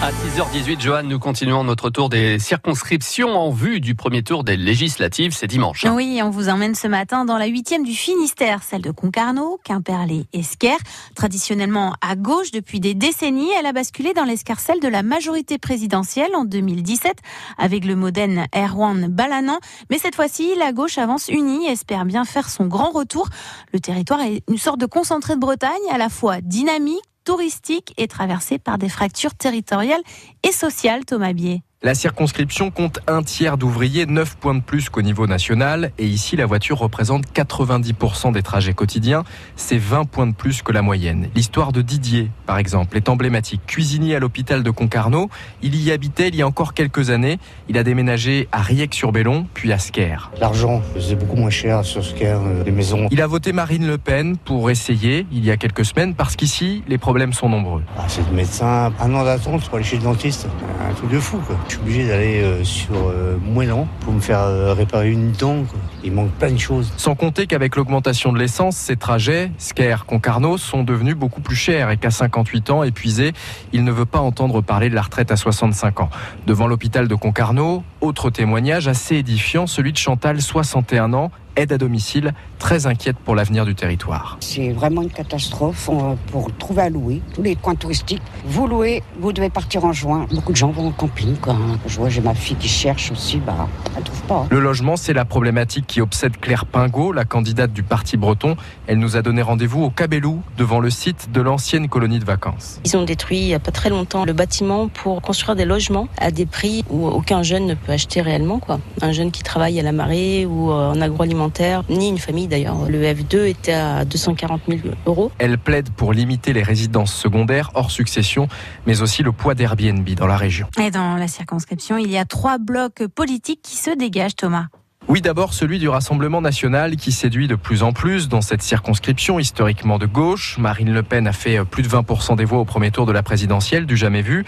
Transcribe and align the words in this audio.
À 0.00 0.12
6h18, 0.12 0.80
Johan, 0.80 1.02
nous 1.02 1.18
continuons 1.18 1.64
notre 1.64 1.90
tour 1.90 2.08
des 2.08 2.38
circonscriptions 2.38 3.30
en 3.30 3.50
vue 3.50 3.80
du 3.80 3.96
premier 3.96 4.22
tour 4.22 4.44
des 4.44 4.56
législatives, 4.56 5.32
c'est 5.32 5.48
dimanche. 5.48 5.84
Oui, 5.92 6.20
on 6.22 6.30
vous 6.30 6.48
emmène 6.48 6.76
ce 6.76 6.86
matin 6.86 7.24
dans 7.24 7.36
la 7.36 7.46
huitième 7.46 7.82
du 7.82 7.92
Finistère, 7.92 8.62
celle 8.62 8.82
de 8.82 8.92
Concarneau, 8.92 9.58
Quimperlé 9.64 10.26
Sker. 10.40 10.76
Traditionnellement 11.16 11.94
à 12.00 12.14
gauche 12.14 12.52
depuis 12.52 12.78
des 12.78 12.94
décennies, 12.94 13.50
elle 13.58 13.66
a 13.66 13.72
basculé 13.72 14.12
dans 14.14 14.22
l'escarcelle 14.22 14.78
de 14.78 14.86
la 14.86 15.02
majorité 15.02 15.58
présidentielle 15.58 16.36
en 16.36 16.44
2017 16.44 17.16
avec 17.58 17.84
le 17.84 17.96
modène 17.96 18.46
Erwan 18.54 19.08
Balanan. 19.08 19.58
Mais 19.90 19.98
cette 19.98 20.14
fois-ci, 20.14 20.54
la 20.60 20.70
gauche 20.70 20.96
avance 20.98 21.26
unie 21.28 21.66
espère 21.66 22.04
bien 22.04 22.24
faire 22.24 22.50
son 22.50 22.66
grand 22.66 22.92
retour. 22.92 23.28
Le 23.72 23.80
territoire 23.80 24.20
est 24.20 24.44
une 24.48 24.58
sorte 24.58 24.78
de 24.78 24.86
concentré 24.86 25.34
de 25.34 25.40
Bretagne, 25.40 25.72
à 25.90 25.98
la 25.98 26.08
fois 26.08 26.40
dynamique, 26.40 27.02
touristique 27.28 27.92
et 27.98 28.08
traversée 28.08 28.58
par 28.58 28.78
des 28.78 28.88
fractures 28.88 29.34
territoriales 29.34 30.00
et 30.42 30.50
sociales, 30.50 31.04
Thomas 31.04 31.34
Bier. 31.34 31.60
La 31.80 31.94
circonscription 31.94 32.72
compte 32.72 32.98
un 33.06 33.22
tiers 33.22 33.56
d'ouvriers, 33.56 34.04
9 34.04 34.38
points 34.38 34.56
de 34.56 34.60
plus 34.60 34.88
qu'au 34.88 35.00
niveau 35.00 35.28
national. 35.28 35.92
Et 35.96 36.06
ici, 36.06 36.34
la 36.34 36.44
voiture 36.44 36.76
représente 36.76 37.26
90% 37.32 38.32
des 38.32 38.42
trajets 38.42 38.72
quotidiens. 38.72 39.22
C'est 39.54 39.78
20 39.78 40.06
points 40.06 40.26
de 40.26 40.34
plus 40.34 40.62
que 40.62 40.72
la 40.72 40.82
moyenne. 40.82 41.28
L'histoire 41.36 41.70
de 41.70 41.80
Didier, 41.80 42.32
par 42.46 42.58
exemple, 42.58 42.96
est 42.96 43.08
emblématique. 43.08 43.60
Cuisinier 43.64 44.16
à 44.16 44.18
l'hôpital 44.18 44.64
de 44.64 44.70
Concarneau, 44.72 45.30
il 45.62 45.80
y 45.80 45.92
habitait 45.92 46.26
il 46.26 46.34
y 46.34 46.42
a 46.42 46.48
encore 46.48 46.74
quelques 46.74 47.10
années. 47.10 47.38
Il 47.68 47.78
a 47.78 47.84
déménagé 47.84 48.48
à 48.50 48.60
Riec-sur-Bellon, 48.60 49.46
puis 49.54 49.72
à 49.72 49.78
Sker. 49.78 50.32
L'argent 50.40 50.82
faisait 50.94 51.14
beaucoup 51.14 51.36
moins 51.36 51.48
cher 51.48 51.84
sur 51.84 52.04
Sker, 52.04 52.40
euh, 52.42 52.64
les 52.64 52.72
maisons. 52.72 53.06
Il 53.12 53.22
a 53.22 53.28
voté 53.28 53.52
Marine 53.52 53.86
Le 53.86 53.98
Pen 53.98 54.36
pour 54.36 54.68
essayer, 54.68 55.28
il 55.30 55.44
y 55.44 55.52
a 55.52 55.56
quelques 55.56 55.84
semaines, 55.84 56.16
parce 56.16 56.34
qu'ici, 56.34 56.82
les 56.88 56.98
problèmes 56.98 57.32
sont 57.32 57.48
nombreux. 57.48 57.84
Ah, 57.96 58.06
c'est 58.08 58.28
le 58.28 58.34
médecin, 58.34 58.92
un 58.98 59.14
an 59.14 59.22
d'attente 59.22 59.64
pour 59.68 59.76
aller 59.76 59.84
chez 59.84 59.98
le 59.98 60.02
dentiste. 60.02 60.48
Un 60.84 60.92
truc 60.94 61.10
de 61.10 61.20
fou, 61.20 61.38
quoi. 61.46 61.56
Je 61.68 61.74
suis 61.74 61.82
obligé 61.82 62.08
d'aller 62.08 62.42
euh, 62.42 62.64
sur 62.64 62.94
euh, 62.94 63.36
Moëlan 63.42 63.86
pour 64.00 64.14
me 64.14 64.20
faire 64.20 64.40
euh, 64.40 64.72
réparer 64.72 65.10
une 65.10 65.32
dent. 65.32 65.64
Il 66.02 66.12
manque 66.12 66.30
plein 66.32 66.50
de 66.50 66.58
choses. 66.58 66.90
Sans 66.96 67.14
compter 67.14 67.46
qu'avec 67.46 67.76
l'augmentation 67.76 68.32
de 68.32 68.38
l'essence, 68.38 68.74
ces 68.76 68.96
trajets, 68.96 69.52
Sker, 69.58 70.06
Concarneau, 70.06 70.56
sont 70.56 70.82
devenus 70.82 71.14
beaucoup 71.14 71.42
plus 71.42 71.56
chers 71.56 71.90
et 71.90 71.98
qu'à 71.98 72.10
58 72.10 72.70
ans, 72.70 72.82
épuisé, 72.84 73.34
il 73.74 73.84
ne 73.84 73.92
veut 73.92 74.06
pas 74.06 74.20
entendre 74.20 74.62
parler 74.62 74.88
de 74.88 74.94
la 74.94 75.02
retraite 75.02 75.30
à 75.30 75.36
65 75.36 76.00
ans. 76.00 76.10
Devant 76.46 76.66
l'hôpital 76.66 77.06
de 77.06 77.14
Concarneau, 77.14 77.82
autre 78.00 78.30
témoignage 78.30 78.88
assez 78.88 79.16
édifiant, 79.16 79.66
celui 79.66 79.92
de 79.92 79.98
Chantal, 79.98 80.40
61 80.40 81.12
ans, 81.12 81.30
aide 81.58 81.72
à 81.72 81.78
domicile, 81.78 82.32
très 82.58 82.86
inquiète 82.86 83.16
pour 83.16 83.34
l'avenir 83.34 83.66
du 83.66 83.74
territoire. 83.74 84.36
C'est 84.40 84.70
vraiment 84.70 85.02
une 85.02 85.10
catastrophe 85.10 85.90
pour 86.30 86.56
trouver 86.56 86.82
à 86.82 86.90
louer. 86.90 87.20
Tous 87.34 87.42
les 87.42 87.56
coins 87.56 87.74
touristiques, 87.74 88.22
vous 88.44 88.66
louez, 88.66 89.02
vous 89.18 89.32
devez 89.32 89.50
partir 89.50 89.84
en 89.84 89.92
juin. 89.92 90.26
Beaucoup 90.32 90.52
de 90.52 90.56
gens 90.56 90.70
vont 90.70 90.88
en 90.88 90.92
camping. 90.92 91.36
Quoi. 91.36 91.56
Je 91.86 91.98
vois, 91.98 92.08
j'ai 92.08 92.20
ma 92.20 92.34
fille 92.34 92.56
qui 92.56 92.68
cherche 92.68 93.10
aussi, 93.10 93.38
bah, 93.38 93.68
elle 93.96 94.04
trouve 94.04 94.22
pas. 94.22 94.46
Le 94.50 94.60
logement, 94.60 94.96
c'est 94.96 95.12
la 95.12 95.24
problématique 95.24 95.86
qui 95.86 96.00
obsède 96.00 96.38
Claire 96.38 96.66
Pingot, 96.66 97.12
la 97.12 97.24
candidate 97.24 97.72
du 97.72 97.82
Parti 97.82 98.16
breton. 98.16 98.56
Elle 98.86 98.98
nous 98.98 99.16
a 99.16 99.22
donné 99.22 99.42
rendez-vous 99.42 99.82
au 99.82 99.90
Cabellou, 99.90 100.42
devant 100.56 100.80
le 100.80 100.90
site 100.90 101.32
de 101.32 101.40
l'ancienne 101.40 101.88
colonie 101.88 102.18
de 102.18 102.24
vacances. 102.24 102.80
Ils 102.84 102.96
ont 102.96 103.04
détruit 103.04 103.38
il 103.40 103.46
n'y 103.46 103.54
a 103.54 103.58
pas 103.58 103.72
très 103.72 103.90
longtemps 103.90 104.24
le 104.24 104.32
bâtiment 104.32 104.88
pour 104.88 105.20
construire 105.22 105.56
des 105.56 105.64
logements 105.64 106.08
à 106.18 106.30
des 106.30 106.46
prix 106.46 106.84
où 106.90 107.06
aucun 107.06 107.42
jeune 107.42 107.66
ne 107.66 107.74
peut 107.74 107.92
acheter 107.92 108.20
réellement. 108.20 108.58
Quoi. 108.58 108.80
Un 109.02 109.12
jeune 109.12 109.30
qui 109.30 109.42
travaille 109.42 109.78
à 109.80 109.82
la 109.82 109.92
marée 109.92 110.46
ou 110.46 110.70
euh, 110.70 110.92
en 110.92 111.00
agroalimentaire, 111.00 111.47
ni 111.88 112.08
une 112.08 112.18
famille 112.18 112.48
d'ailleurs. 112.48 112.88
Le 112.88 113.02
F2 113.02 113.46
était 113.46 113.72
à 113.72 114.04
240 114.04 114.62
000 114.68 114.80
euros. 115.06 115.30
Elle 115.38 115.58
plaide 115.58 115.90
pour 115.90 116.12
limiter 116.12 116.52
les 116.52 116.62
résidences 116.62 117.14
secondaires 117.14 117.70
hors 117.74 117.90
succession, 117.90 118.48
mais 118.86 119.02
aussi 119.02 119.22
le 119.22 119.32
poids 119.32 119.54
d'Airbnb 119.54 120.08
dans 120.10 120.26
la 120.26 120.36
région. 120.36 120.68
Et 120.80 120.90
dans 120.90 121.16
la 121.16 121.28
circonscription, 121.28 121.98
il 121.98 122.10
y 122.10 122.18
a 122.18 122.24
trois 122.24 122.58
blocs 122.58 123.06
politiques 123.14 123.60
qui 123.62 123.76
se 123.76 123.90
dégagent, 123.90 124.36
Thomas. 124.36 124.66
Oui, 125.10 125.22
d'abord 125.22 125.54
celui 125.54 125.78
du 125.78 125.88
Rassemblement 125.88 126.42
national 126.42 126.96
qui 126.96 127.12
séduit 127.12 127.48
de 127.48 127.54
plus 127.54 127.82
en 127.82 127.94
plus 127.94 128.28
dans 128.28 128.42
cette 128.42 128.60
circonscription 128.60 129.38
historiquement 129.38 129.96
de 129.96 130.04
gauche. 130.04 130.58
Marine 130.58 130.92
Le 130.92 131.02
Pen 131.02 131.26
a 131.26 131.32
fait 131.32 131.58
euh, 131.58 131.64
plus 131.64 131.82
de 131.82 131.88
20% 131.88 132.36
des 132.36 132.44
voix 132.44 132.58
au 132.58 132.66
premier 132.66 132.90
tour 132.90 133.06
de 133.06 133.12
la 133.12 133.22
présidentielle, 133.22 133.86
du 133.86 133.96
jamais 133.96 134.20
vu. 134.20 134.44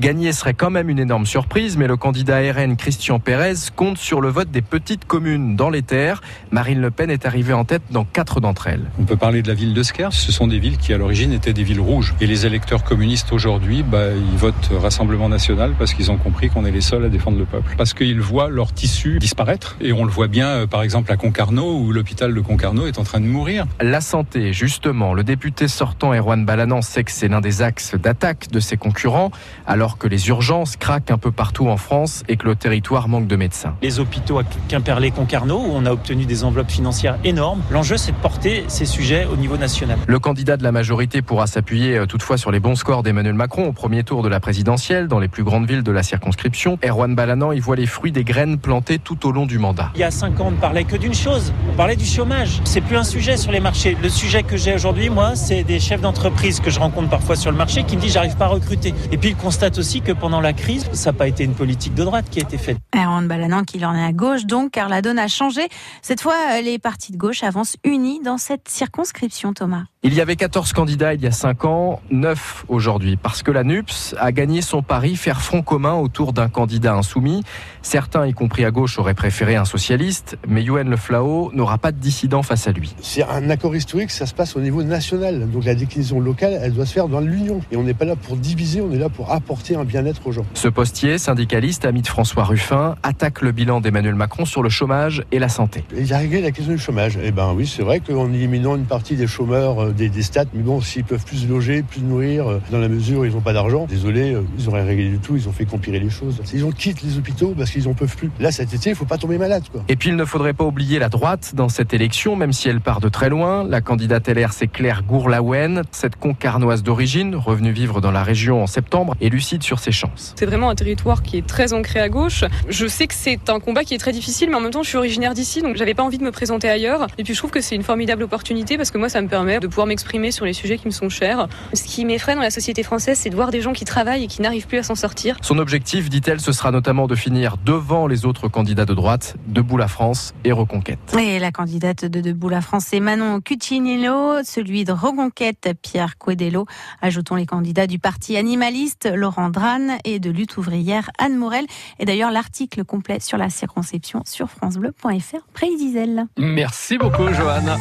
Gagner 0.00 0.32
serait 0.32 0.54
quand 0.54 0.70
même 0.70 0.90
une 0.90 0.98
énorme 0.98 1.26
surprise, 1.26 1.76
mais 1.76 1.86
le 1.86 1.96
candidat 1.96 2.40
RN 2.40 2.76
Christian 2.76 3.20
Pérez 3.20 3.54
compte 3.76 3.98
sur 3.98 4.20
le 4.20 4.30
vote 4.30 4.50
des 4.50 4.62
petites 4.62 5.04
communes 5.04 5.54
dans 5.54 5.70
les 5.70 5.82
terres. 5.82 6.22
Marine 6.50 6.80
Le 6.80 6.90
Pen 6.90 7.08
est 7.08 7.24
arrivée 7.24 7.52
en 7.52 7.64
tête 7.64 7.82
dans 7.92 8.04
quatre 8.04 8.40
d'entre 8.40 8.66
elles. 8.66 8.90
On 8.98 9.04
peut 9.04 9.16
parler 9.16 9.42
de 9.42 9.48
la 9.48 9.54
ville 9.54 9.74
de 9.74 9.82
Sker. 9.84 10.08
Ce 10.10 10.32
sont 10.32 10.48
des 10.48 10.58
villes 10.58 10.78
qui, 10.78 10.92
à 10.92 10.98
l'origine, 10.98 11.32
étaient 11.32 11.52
des 11.52 11.62
villes 11.62 11.78
rouges. 11.78 12.16
Et 12.20 12.26
les 12.26 12.46
électeurs 12.46 12.82
communistes 12.82 13.32
aujourd'hui, 13.32 13.84
bah, 13.84 14.06
ils 14.10 14.38
votent 14.38 14.72
Rassemblement 14.76 15.28
National 15.28 15.74
parce 15.78 15.94
qu'ils 15.94 16.10
ont 16.10 16.18
compris 16.18 16.50
qu'on 16.50 16.64
est 16.64 16.72
les 16.72 16.80
seuls 16.80 17.04
à 17.04 17.08
défendre 17.08 17.38
le 17.38 17.44
peuple. 17.44 17.76
Parce 17.78 17.94
qu'ils 17.94 18.20
voient 18.20 18.48
leur 18.48 18.72
tissu 18.72 19.20
disparaître. 19.20 19.76
Le 20.04 20.10
voit 20.10 20.28
bien, 20.28 20.48
euh, 20.48 20.66
par 20.66 20.82
exemple, 20.82 21.10
à 21.12 21.16
Concarneau, 21.16 21.78
où 21.78 21.92
l'hôpital 21.92 22.34
de 22.34 22.40
Concarneau 22.40 22.86
est 22.86 22.98
en 22.98 23.04
train 23.04 23.20
de 23.20 23.26
mourir. 23.26 23.66
La 23.80 24.00
santé, 24.00 24.52
justement, 24.52 25.14
le 25.14 25.24
député 25.24 25.68
sortant 25.68 26.14
Erwan 26.14 26.44
Balanan 26.44 26.82
sait 26.82 27.04
que 27.04 27.10
c'est 27.10 27.28
l'un 27.28 27.40
des 27.40 27.62
axes 27.62 27.94
d'attaque 27.94 28.50
de 28.50 28.60
ses 28.60 28.76
concurrents, 28.76 29.30
alors 29.66 29.98
que 29.98 30.08
les 30.08 30.28
urgences 30.28 30.76
craquent 30.76 31.10
un 31.10 31.18
peu 31.18 31.32
partout 31.32 31.68
en 31.68 31.76
France 31.76 32.22
et 32.28 32.36
que 32.36 32.46
le 32.46 32.56
territoire 32.56 33.08
manque 33.08 33.26
de 33.26 33.36
médecins. 33.36 33.74
les 33.82 34.00
hôpitaux 34.00 34.38
à 34.38 34.44
Quimperlé-Concarneau, 34.68 35.58
où 35.58 35.72
on 35.72 35.86
a 35.86 35.92
obtenu 35.92 36.24
des 36.24 36.44
enveloppes 36.44 36.70
financières 36.70 37.18
énormes. 37.24 37.62
L'enjeu, 37.70 37.96
c'est 37.96 38.12
de 38.12 38.16
porter 38.16 38.64
ces 38.68 38.86
sujets 38.86 39.26
au 39.32 39.36
niveau 39.36 39.56
national. 39.56 39.98
Le 40.06 40.18
candidat 40.18 40.56
de 40.56 40.62
la 40.62 40.72
majorité 40.72 41.22
pourra 41.22 41.46
s'appuyer 41.46 41.98
euh, 41.98 42.06
toutefois 42.06 42.36
sur 42.36 42.50
les 42.50 42.60
bons 42.60 42.74
scores 42.74 43.02
d'Emmanuel 43.02 43.34
Macron 43.34 43.66
au 43.66 43.72
premier 43.72 44.04
tour 44.04 44.22
de 44.22 44.28
la 44.28 44.40
présidentielle 44.40 45.08
dans 45.08 45.18
les 45.18 45.28
plus 45.28 45.44
grandes 45.44 45.68
villes 45.68 45.82
de 45.82 45.92
la 45.92 46.02
circonscription. 46.02 46.78
Erwan 46.84 47.14
Balanan 47.14 47.52
y 47.52 47.60
voit 47.60 47.76
les 47.76 47.86
fruits 47.86 48.12
des 48.12 48.24
graines 48.24 48.58
plantées 48.58 48.98
tout 48.98 49.26
au 49.26 49.32
long 49.32 49.46
du 49.46 49.58
mandat. 49.58 49.89
Il 49.94 50.00
y 50.00 50.04
a 50.04 50.10
cinq 50.10 50.38
ans, 50.40 50.46
on 50.46 50.50
ne 50.52 50.56
parlait 50.56 50.84
que 50.84 50.96
d'une 50.96 51.14
chose. 51.14 51.52
On 51.68 51.74
parlait 51.74 51.96
du 51.96 52.04
chômage. 52.04 52.60
C'est 52.64 52.80
plus 52.80 52.96
un 52.96 53.02
sujet 53.02 53.36
sur 53.36 53.50
les 53.50 53.58
marchés. 53.58 53.96
Le 54.00 54.08
sujet 54.08 54.44
que 54.44 54.56
j'ai 54.56 54.74
aujourd'hui, 54.74 55.10
moi, 55.10 55.34
c'est 55.34 55.64
des 55.64 55.80
chefs 55.80 56.00
d'entreprise 56.00 56.60
que 56.60 56.70
je 56.70 56.78
rencontre 56.78 57.10
parfois 57.10 57.34
sur 57.34 57.50
le 57.50 57.56
marché 57.56 57.82
qui 57.82 57.96
me 57.96 58.00
disent 58.00 58.12
j'arrive 58.12 58.36
pas 58.36 58.44
à 58.44 58.48
recruter. 58.48 58.94
Et 59.10 59.18
puis, 59.18 59.30
ils 59.30 59.36
constatent 59.36 59.78
aussi 59.78 60.00
que 60.00 60.12
pendant 60.12 60.40
la 60.40 60.52
crise, 60.52 60.88
ça 60.92 61.10
n'a 61.10 61.18
pas 61.18 61.26
été 61.26 61.42
une 61.42 61.54
politique 61.54 61.94
de 61.94 62.04
droite 62.04 62.26
qui 62.30 62.38
a 62.38 62.42
été 62.42 62.56
faite. 62.56 62.78
Erwan 62.94 63.26
Balanan 63.26 63.64
qui 63.64 63.84
en 63.84 63.94
est 63.96 64.04
à 64.04 64.12
gauche 64.12 64.46
donc, 64.46 64.70
car 64.70 64.88
la 64.88 65.02
donne 65.02 65.18
a 65.18 65.26
changé. 65.26 65.68
Cette 66.02 66.20
fois, 66.20 66.60
les 66.62 66.78
partis 66.78 67.10
de 67.10 67.16
gauche 67.16 67.42
avancent 67.42 67.76
unis 67.82 68.20
dans 68.24 68.38
cette 68.38 68.68
circonscription, 68.68 69.52
Thomas. 69.52 69.84
Il 70.02 70.14
y 70.14 70.22
avait 70.22 70.36
14 70.36 70.72
candidats 70.72 71.12
il 71.12 71.20
y 71.20 71.26
a 71.26 71.30
5 71.30 71.66
ans, 71.66 72.00
9 72.10 72.64
aujourd'hui, 72.68 73.18
parce 73.18 73.42
que 73.42 73.50
la 73.50 73.64
NUPS 73.64 74.14
a 74.18 74.32
gagné 74.32 74.62
son 74.62 74.80
pari 74.80 75.14
faire 75.14 75.42
front 75.42 75.60
commun 75.60 75.92
autour 75.92 76.32
d'un 76.32 76.48
candidat 76.48 76.94
insoumis. 76.94 77.42
Certains, 77.82 78.26
y 78.26 78.32
compris 78.32 78.64
à 78.64 78.70
gauche, 78.70 78.98
auraient 78.98 79.12
préféré 79.12 79.56
un 79.56 79.66
socialiste, 79.66 80.38
mais 80.48 80.62
Yoann 80.62 80.88
Le 80.88 80.96
Flao 80.96 81.50
n'aura 81.52 81.76
pas 81.76 81.92
de 81.92 81.98
dissident 81.98 82.42
face 82.42 82.66
à 82.66 82.72
lui. 82.72 82.94
C'est 83.02 83.24
un 83.24 83.50
accord 83.50 83.76
historique, 83.76 84.10
ça 84.10 84.24
se 84.24 84.32
passe 84.32 84.56
au 84.56 84.60
niveau 84.60 84.82
national. 84.82 85.50
Donc 85.50 85.66
la 85.66 85.74
déclinaison 85.74 86.18
locale, 86.18 86.58
elle 86.62 86.72
doit 86.72 86.86
se 86.86 86.94
faire 86.94 87.08
dans 87.08 87.20
l'union. 87.20 87.60
Et 87.70 87.76
on 87.76 87.82
n'est 87.82 87.92
pas 87.92 88.06
là 88.06 88.16
pour 88.16 88.36
diviser, 88.36 88.80
on 88.80 88.90
est 88.92 88.98
là 88.98 89.10
pour 89.10 89.30
apporter 89.30 89.76
un 89.76 89.84
bien-être 89.84 90.26
aux 90.26 90.32
gens. 90.32 90.46
Ce 90.54 90.68
postier, 90.68 91.18
syndicaliste, 91.18 91.84
ami 91.84 92.00
de 92.00 92.08
François 92.08 92.44
Ruffin, 92.44 92.94
attaque 93.02 93.42
le 93.42 93.52
bilan 93.52 93.82
d'Emmanuel 93.82 94.14
Macron 94.14 94.46
sur 94.46 94.62
le 94.62 94.70
chômage 94.70 95.24
et 95.30 95.38
la 95.38 95.50
santé. 95.50 95.84
Il 95.94 96.10
a 96.14 96.16
réglé 96.16 96.40
la 96.40 96.52
question 96.52 96.72
du 96.72 96.80
chômage. 96.80 97.18
Eh 97.22 97.32
ben 97.32 97.52
oui, 97.54 97.66
c'est 97.66 97.82
vrai 97.82 98.00
qu'en 98.00 98.32
éliminant 98.32 98.76
une 98.76 98.86
partie 98.86 99.14
des 99.14 99.26
chômeurs 99.26 99.89
euh, 99.89 99.89
des, 99.92 100.08
des 100.08 100.22
stats, 100.22 100.44
mais 100.54 100.62
bon, 100.62 100.80
s'ils 100.80 101.04
peuvent 101.04 101.24
plus 101.24 101.38
se 101.38 101.48
loger, 101.48 101.82
plus 101.82 102.00
nourrir, 102.00 102.48
euh, 102.48 102.60
dans 102.70 102.78
la 102.78 102.88
mesure 102.88 103.20
où 103.20 103.24
ils 103.24 103.32
n'ont 103.32 103.40
pas 103.40 103.52
d'argent, 103.52 103.86
désolé, 103.88 104.34
euh, 104.34 104.42
ils 104.58 104.68
auraient 104.68 104.82
réglé 104.82 105.08
du 105.08 105.18
tout, 105.18 105.36
ils 105.36 105.48
ont 105.48 105.52
fait 105.52 105.64
compiler 105.64 106.00
les 106.00 106.10
choses. 106.10 106.40
Les 106.52 106.58
gens 106.58 106.70
quittent 106.70 107.02
les 107.02 107.18
hôpitaux 107.18 107.54
parce 107.56 107.70
qu'ils 107.70 107.88
en 107.88 107.94
peuvent 107.94 108.16
plus. 108.16 108.30
Là, 108.38 108.52
cet 108.52 108.72
été, 108.74 108.90
il 108.90 108.96
faut 108.96 109.04
pas 109.04 109.18
tomber 109.18 109.38
malade, 109.38 109.64
quoi. 109.70 109.82
Et 109.88 109.96
puis 109.96 110.10
il 110.10 110.16
ne 110.16 110.24
faudrait 110.24 110.52
pas 110.52 110.64
oublier 110.64 110.98
la 110.98 111.08
droite 111.08 111.52
dans 111.54 111.68
cette 111.68 111.92
élection, 111.92 112.36
même 112.36 112.52
si 112.52 112.68
elle 112.68 112.80
part 112.80 113.00
de 113.00 113.08
très 113.08 113.28
loin. 113.28 113.64
La 113.64 113.80
candidate 113.80 114.28
LR, 114.28 114.52
c'est 114.52 114.68
Claire 114.68 115.02
Gourlaouen, 115.02 115.82
cette 115.90 116.16
concarnoise 116.16 116.82
d'origine, 116.82 117.34
revenue 117.34 117.72
vivre 117.72 118.00
dans 118.00 118.10
la 118.10 118.22
région 118.22 118.62
en 118.62 118.66
septembre, 118.66 119.14
est 119.20 119.28
lucide 119.28 119.62
sur 119.62 119.78
ses 119.78 119.92
chances. 119.92 120.34
C'est 120.36 120.46
vraiment 120.46 120.70
un 120.70 120.74
territoire 120.74 121.22
qui 121.22 121.36
est 121.36 121.46
très 121.46 121.72
ancré 121.72 122.00
à 122.00 122.08
gauche. 122.08 122.44
Je 122.68 122.86
sais 122.86 123.06
que 123.06 123.14
c'est 123.14 123.50
un 123.50 123.60
combat 123.60 123.84
qui 123.84 123.94
est 123.94 123.98
très 123.98 124.12
difficile, 124.12 124.50
mais 124.50 124.56
en 124.56 124.60
même 124.60 124.70
temps, 124.70 124.82
je 124.82 124.88
suis 124.88 124.98
originaire 124.98 125.34
d'ici, 125.34 125.62
donc 125.62 125.76
j'avais 125.76 125.94
pas 125.94 126.02
envie 126.02 126.18
de 126.18 126.24
me 126.24 126.32
présenter 126.32 126.68
ailleurs. 126.68 127.06
Et 127.18 127.24
puis 127.24 127.34
je 127.34 127.38
trouve 127.38 127.50
que 127.50 127.60
c'est 127.60 127.74
une 127.74 127.82
formidable 127.82 128.22
opportunité 128.22 128.76
parce 128.76 128.90
que 128.90 128.98
moi, 128.98 129.08
ça 129.08 129.20
me 129.22 129.28
permet 129.28 129.60
de 129.60 129.66
pouvoir 129.66 129.79
m'exprimer 129.86 130.30
sur 130.30 130.44
les 130.44 130.52
sujets 130.52 130.78
qui 130.78 130.86
me 130.86 130.92
sont 130.92 131.08
chers. 131.08 131.48
Ce 131.74 131.82
qui 131.82 132.04
m'effraie 132.04 132.34
dans 132.34 132.40
la 132.40 132.50
société 132.50 132.82
française, 132.82 133.18
c'est 133.18 133.30
de 133.30 133.34
voir 133.34 133.50
des 133.50 133.60
gens 133.60 133.72
qui 133.72 133.84
travaillent 133.84 134.24
et 134.24 134.26
qui 134.26 134.42
n'arrivent 134.42 134.66
plus 134.66 134.78
à 134.78 134.82
s'en 134.82 134.94
sortir. 134.94 135.36
Son 135.42 135.58
objectif, 135.58 136.08
dit-elle, 136.08 136.40
ce 136.40 136.52
sera 136.52 136.70
notamment 136.70 137.06
de 137.06 137.14
finir 137.14 137.56
devant 137.64 138.06
les 138.06 138.24
autres 138.24 138.48
candidats 138.48 138.84
de 138.84 138.94
droite, 138.94 139.36
Debout 139.46 139.76
la 139.76 139.88
France 139.88 140.34
et 140.44 140.52
Reconquête. 140.52 140.98
Et 141.18 141.38
la 141.38 141.52
candidate 141.52 142.04
de 142.04 142.20
Debout 142.20 142.48
la 142.48 142.60
France, 142.60 142.86
c'est 142.88 143.00
Manon 143.00 143.40
Cuccinello, 143.40 144.42
celui 144.44 144.84
de 144.84 144.92
Reconquête, 144.92 145.70
Pierre 145.82 146.18
Quedello. 146.18 146.66
Ajoutons 147.02 147.34
les 147.34 147.46
candidats 147.46 147.86
du 147.86 147.98
parti 147.98 148.36
animaliste, 148.36 149.08
Laurent 149.12 149.50
Drane, 149.50 149.98
et 150.04 150.18
de 150.18 150.30
lutte 150.30 150.56
ouvrière, 150.56 151.10
Anne 151.18 151.36
Morel. 151.36 151.66
Et 151.98 152.04
d'ailleurs, 152.04 152.30
l'article 152.30 152.84
complet 152.84 153.20
sur 153.20 153.38
la 153.38 153.50
circonscription 153.50 154.22
sur 154.26 154.48
FranceBleu.fr, 154.50 155.46
près 155.52 155.68
Isel. 155.68 156.26
Merci 156.38 156.98
beaucoup, 156.98 157.28
Johan. 157.32 157.76